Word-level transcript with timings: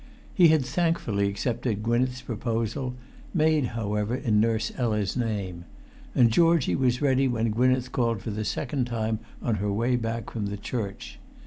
He 0.33 0.47
had 0.47 0.65
thankfully 0.65 1.29
accepted 1.29 1.83
Gwynneth's 1.83 2.23
proposal, 2.23 2.95
made, 3.35 3.65
however, 3.77 4.15
in 4.15 4.39
Nurse 4.39 4.71
Ella's 4.75 5.15
name; 5.15 5.63
and 6.15 6.31
Georgie 6.31 6.75
was 6.75 7.03
ready 7.03 7.27
when 7.27 7.51
Gwynneth 7.51 7.91
called 7.91 8.19
for 8.23 8.31
the 8.31 8.43
second 8.43 8.85
time 8.87 9.19
on 9.43 9.57
her 9.61 9.71
way 9.71 9.95
back 9.95 10.31
from 10.31 10.47
the 10.47 10.57
church. 10.57 11.19